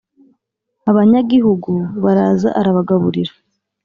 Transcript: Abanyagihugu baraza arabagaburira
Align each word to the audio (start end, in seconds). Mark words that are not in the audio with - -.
Abanyagihugu 0.89 1.73
baraza 2.03 2.49
arabagaburira 2.59 3.33